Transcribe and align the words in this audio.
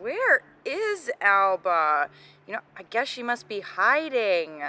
Where 0.00 0.42
is 0.66 1.10
Alba? 1.20 2.10
You 2.46 2.54
know, 2.54 2.60
I 2.76 2.82
guess 2.82 3.08
she 3.08 3.22
must 3.22 3.48
be 3.48 3.60
hiding. 3.60 4.62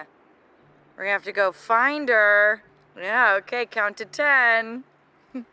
We're 0.96 1.04
gonna 1.04 1.12
have 1.12 1.24
to 1.26 1.34
go 1.34 1.52
find 1.52 2.08
her. 2.08 2.64
Yeah, 2.98 3.36
okay, 3.40 3.66
count 3.66 3.98
to 3.98 4.06
ten. 4.06 4.86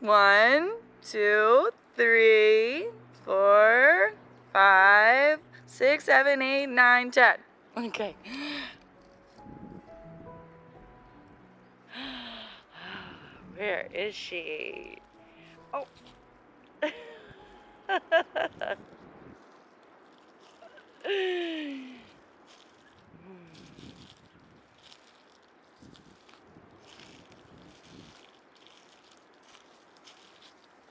One, 0.00 0.72
two, 1.02 1.70
three, 1.96 2.88
four, 3.24 4.12
five, 4.52 5.38
six, 5.64 6.04
seven, 6.04 6.42
eight, 6.42 6.66
nine, 6.66 7.10
ten. 7.10 7.36
Okay. 7.76 8.16
Where 13.56 13.88
is 13.94 14.14
she? 14.14 14.98
Oh. 15.72 15.86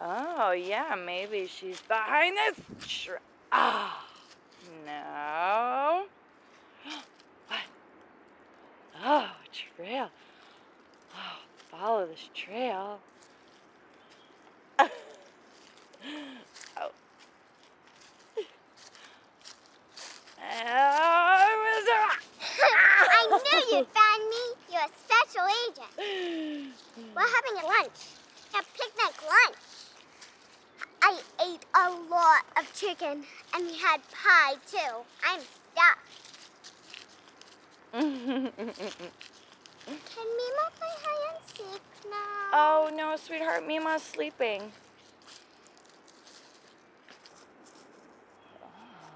Oh, 0.01 0.51
yeah, 0.51 0.95
maybe 1.05 1.45
she's 1.47 1.81
behind 1.81 2.35
this. 2.35 3.09
Ah, 3.51 4.05
no. 4.85 6.05
What? 7.47 7.59
Oh, 9.03 9.29
trail. 9.53 10.09
Follow 12.05 12.13
this 12.13 12.29
trail. 12.35 12.99
oh. 14.79 14.89
Oh, 20.37 21.31
I 23.09 23.27
knew 23.29 23.59
you'd 23.77 23.87
find 23.87 24.23
me. 24.29 24.43
You're 24.71 24.81
a 24.81 24.89
special 25.03 25.45
agent. 25.65 25.93
We're 27.15 27.21
having 27.21 27.55
a 27.63 27.65
lunch. 27.65 27.99
A 28.53 28.55
picnic 28.77 29.15
lunch. 29.23 29.63
I 31.01 31.19
ate 31.47 31.65
a 31.75 31.89
lot 32.09 32.43
of 32.57 32.73
chicken 32.73 33.25
and 33.55 33.65
we 33.65 33.77
had 33.77 34.01
pie 34.11 34.55
too. 34.69 35.05
I'm 35.27 35.41
stuffed. 35.73 36.11
Can 39.85 40.27
Mima 40.37 40.65
play 40.79 40.95
oh, 42.55 42.89
no, 42.95 43.15
sweetheart, 43.17 43.67
Mima's 43.67 44.01
sleeping. 44.01 44.71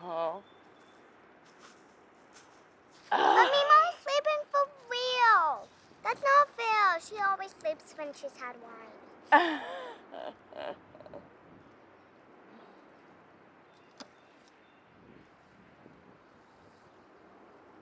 Oh. 0.04 0.42
But 3.10 3.18
Mima's 3.18 3.96
sleeping 4.04 4.42
for 4.52 4.68
real. 4.92 5.68
That's 6.04 6.22
not 6.22 6.50
fair. 6.56 7.00
She 7.02 7.16
always 7.24 7.56
sleeps 7.62 7.96
when 7.98 8.14
she's 8.14 8.38
had 8.40 8.56
wine. 8.62 9.60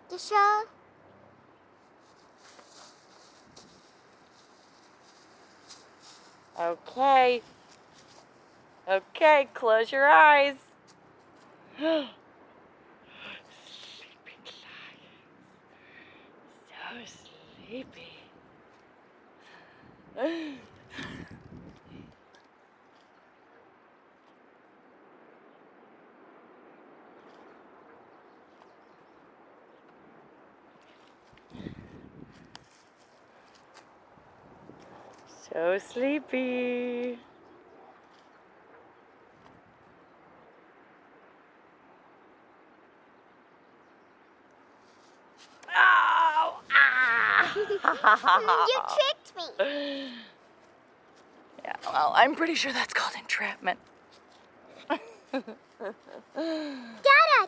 You 0.10 0.18
sure? 0.18 0.77
Okay. 6.60 7.44
Okay, 8.90 9.48
close 9.54 9.92
your 9.92 10.08
eyes. 10.08 10.56
Sleeping 11.78 12.02
lions. 14.64 15.12
So 16.72 17.04
sleepy. 17.68 18.08
So 35.58 35.80
sleepy. 35.80 37.18
Ow! 45.76 46.60
Ah! 46.72 47.56
you 48.68 48.80
tricked 48.94 49.58
me. 49.60 50.12
Yeah, 51.66 51.76
well, 51.92 52.14
I'm 52.16 52.36
pretty 52.36 52.54
sure 52.54 52.72
that's 52.72 52.94
called 52.94 53.16
entrapment. 53.18 53.80
Dada, 54.92 55.02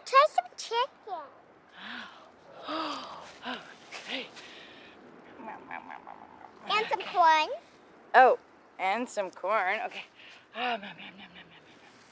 try 0.04 0.26
some 0.34 0.50
chicken. 0.58 1.28
okay. 4.08 4.26
And 6.72 6.88
some 6.90 7.02
corn. 7.14 7.50
Oh, 8.16 8.40
and 8.80 9.08
some 9.08 9.30
corn. 9.32 9.80
Okay. 9.86 10.04
Ah, 10.56 10.78
nom, 10.78 10.82
nom, 10.82 11.14
nom, 11.18 11.30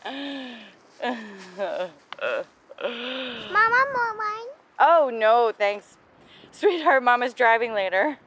nom. 0.04 0.64
Mama, 3.52 3.86
more 3.94 4.14
wine? 4.18 4.52
Oh, 4.80 5.10
no, 5.14 5.52
thanks. 5.58 5.98
Sweetheart, 6.52 7.04
Mama's 7.04 7.34
driving 7.34 7.74
later. 7.74 8.20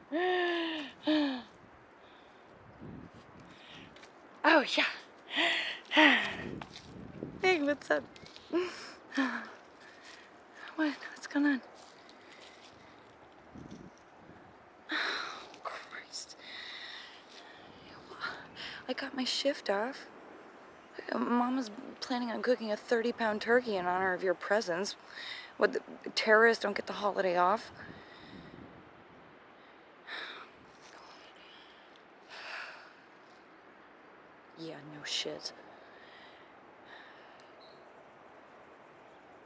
Oh, 4.43 4.63
yeah. 4.75 4.85
Hey, 7.41 7.61
what's 7.61 7.89
up? 7.89 8.03
What? 10.75 10.93
What's 11.13 11.27
going 11.27 11.45
on? 11.45 11.61
Oh, 14.91 14.95
Christ. 15.63 16.35
I 18.91 18.93
got 18.93 19.15
my 19.15 19.23
shift 19.23 19.69
off. 19.69 20.05
Mama's 21.17 21.71
planning 22.01 22.29
on 22.29 22.41
cooking 22.41 22.73
a 22.73 22.75
30 22.75 23.13
pound 23.13 23.39
turkey 23.39 23.77
in 23.77 23.85
honor 23.85 24.13
of 24.13 24.21
your 24.21 24.33
presence. 24.33 24.97
What, 25.55 25.71
the 25.71 26.09
terrorists 26.13 26.61
don't 26.61 26.75
get 26.75 26.87
the 26.87 26.93
holiday 26.93 27.37
off? 27.37 27.71
Yeah, 34.59 34.75
no 34.93 35.05
shit. 35.05 35.53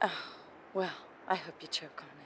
Oh, 0.02 0.10
well, 0.74 0.90
I 1.28 1.36
hope 1.36 1.54
you 1.60 1.68
choke 1.68 2.02
on 2.02 2.08
it. 2.20 2.25